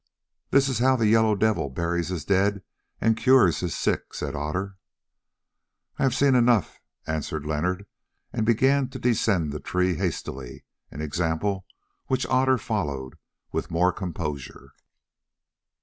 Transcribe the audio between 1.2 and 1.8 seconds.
Devil